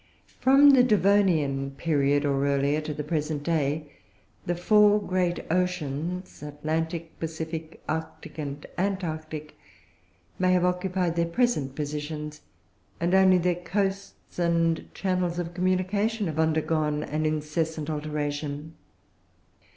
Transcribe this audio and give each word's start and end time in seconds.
From 0.39 0.71
the 0.71 0.81
Devonian 0.81 1.75
period, 1.77 2.25
or 2.25 2.47
earlier, 2.47 2.81
to 2.81 2.91
the 2.91 3.03
present 3.03 3.43
day, 3.43 3.91
the 4.47 4.55
four 4.55 4.99
great 4.99 5.45
oceans, 5.51 6.41
Atlantic, 6.41 7.19
Pacific, 7.19 7.83
Arctic, 7.87 8.39
and 8.39 8.65
Antarctic, 8.79 9.55
may 10.39 10.53
have 10.53 10.65
occupied 10.65 11.15
their 11.15 11.27
present 11.27 11.75
positions, 11.75 12.41
and 12.99 13.13
only 13.13 13.37
their 13.37 13.53
coasts 13.53 14.39
and 14.39 14.89
channels 14.95 15.37
of 15.37 15.53
communication 15.53 16.25
have 16.25 16.39
undergone 16.39 17.03
an 17.03 17.27
incessant 17.27 17.87
alteration. 17.87 18.73